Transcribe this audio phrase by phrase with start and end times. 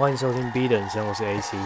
[0.00, 1.58] 欢迎收听 B 等生，我是 AC。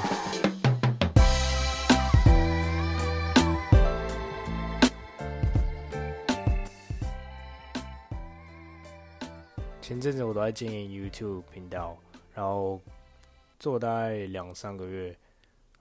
[9.80, 11.96] 前阵子我都在经营 YouTube 频道，
[12.34, 12.80] 然后
[13.60, 15.16] 做大概两三个月，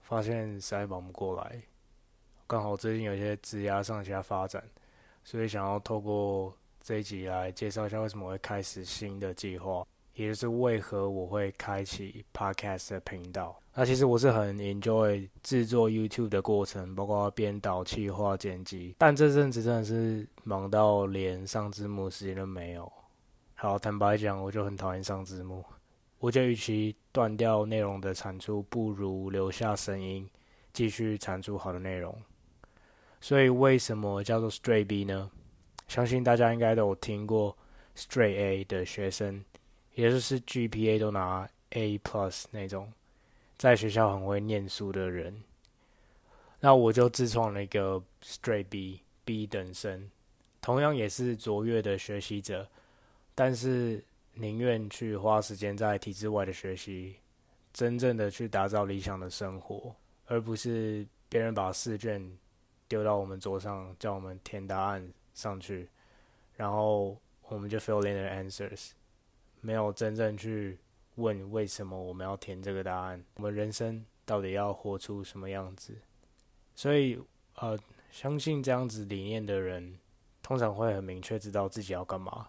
[0.02, 1.60] 发现实在忙不过来。
[2.46, 4.62] 刚好最近有些职涯上下发展，
[5.24, 9.84] 所以想要透过这一集来介绍一下为什么会开始新的计划，
[10.14, 13.58] 也就是为何我会开启 Podcast 的频道。
[13.74, 22.90] 那其实我是很 enjoy 制作 YouTube 的过程，包括编导、企划、剪辑，但这阵子真的是忙到连上字幕时间都没有。
[23.54, 25.64] 好，坦白讲，我就很讨厌上字幕。
[26.20, 30.28] 我就与其断掉内容的产出，不如留下声音，
[30.72, 32.16] 继续产出好的内容。
[33.20, 35.30] 所以为什么叫做 Straight B 呢？
[35.88, 37.56] 相信大家应该都有听过
[37.96, 39.44] Straight A 的学生，
[39.94, 42.92] 也就是 GPA 都拿 A plus 那种，
[43.56, 45.42] 在学校很会念书的人。
[46.60, 50.10] 那我就自创了一个 Straight B B 等生，
[50.60, 52.68] 同样也是卓越的学习者，
[53.34, 54.02] 但是
[54.34, 57.16] 宁愿去花时间在体制外的学习，
[57.72, 59.94] 真正的去打造理想的生活，
[60.26, 62.38] 而不是别人把试卷。
[62.86, 65.88] 丢到我们桌上，叫我们填答案上去，
[66.54, 68.90] 然后我们就 fill in the answers，
[69.64, 70.78] 没有真正去
[71.14, 75.96] 问为什么我们要填这个答案，我们人生到底要活出什么样子？
[76.74, 77.18] 所以，
[77.54, 77.78] 呃，
[78.10, 79.98] 相信这样子理念的人，
[80.42, 82.48] 通常会很明确知道自己要干嘛。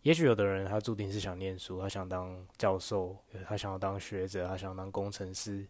[0.00, 3.14] 也许有的人他注定是想念书，他想当教授，
[3.46, 5.66] 他想要当学者，他想当工程师。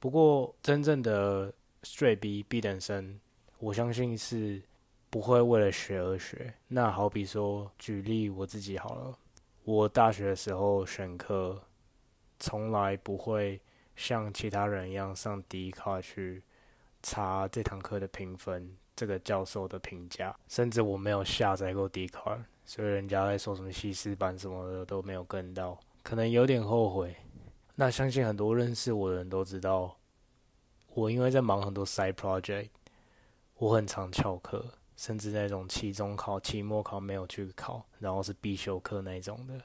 [0.00, 3.20] 不过，真正的 Straight B B 等生，
[3.58, 4.62] 我相信是
[5.10, 6.54] 不会为了学而学。
[6.68, 9.18] 那好比说，举例我自己好了，
[9.64, 11.62] 我大学的时候选课，
[12.38, 13.58] 从来不会
[13.96, 16.42] 像其他人一样上 D 卡去
[17.02, 27.16] 查这堂课的评分，这个教授的评价，甚至我没有下载过 D 卡所以人家在说什么西施版什么的都没有跟到，可能有点后悔。
[27.74, 29.96] 那相信很多认识我的人都知道。
[30.92, 32.68] 我因为在忙很多 side project，
[33.56, 34.64] 我很常翘课，
[34.96, 39.60] 甚至那种期中考、期末考没有去考，然后是必修课那种的。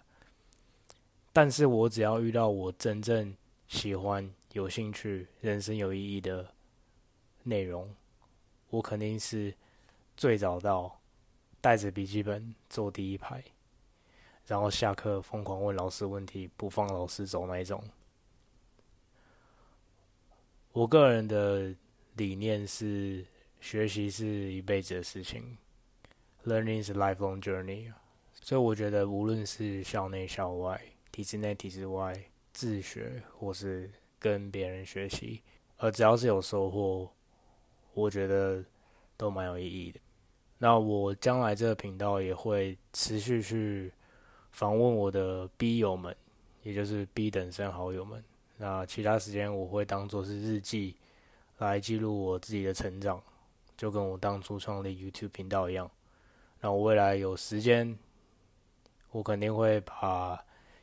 [1.31, 3.35] 但是我只要遇到我真正
[3.67, 6.53] 喜欢、有兴趣、人生有意义的
[7.44, 7.95] 内容，
[8.69, 9.53] 我肯定是
[10.17, 11.00] 最早到，
[11.61, 13.44] 带着笔记本坐第一排，
[14.47, 17.81] 然后下课疯狂问老师问题，不放老师走那一种。
[20.72, 21.73] 我个人的
[22.16, 23.25] 理念是，
[23.59, 25.58] 学习是一辈子的事情
[26.46, 27.92] ，Learning is lifelong journey。
[28.42, 30.81] 所以我觉得，无论是校内校外、
[31.12, 32.14] 体制内体制外，
[32.53, 35.42] 自学或是跟别人学习，
[35.78, 37.12] 而只要是有收获，
[37.94, 38.64] 我觉得
[39.18, 40.00] 都蛮有意义的。
[40.58, 43.91] 那我将来这个频道也会持续去
[44.52, 46.16] 访问我的 B 友们，
[46.64, 48.24] 也就是 B 等生好友们。
[48.58, 50.96] 那其他时间我会当做是日记，
[51.59, 53.22] 来记录我自己的成长，
[53.79, 55.90] 就跟我当初创立 YouTube 频道一样。
[56.59, 57.97] 那我未来有时间，
[59.09, 60.38] 我肯定会把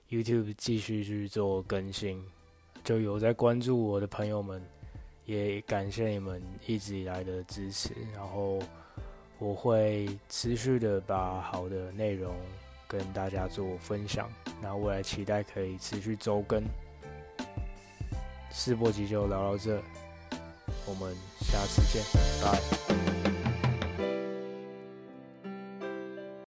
[0.09, 2.25] YouTube 继续去做更新。
[2.83, 4.67] 就有在关注我的朋友们，
[5.27, 7.93] 也感谢你们一直以来的支持。
[8.15, 8.59] 然后
[9.39, 12.35] 我会持续的把好的内容
[12.89, 14.33] 跟大家做分享。
[14.63, 16.65] 那未来期待可以持续周更。
[18.51, 19.83] 试播集就聊到这，
[20.87, 22.03] 我们下次见，
[22.43, 23.36] 拜。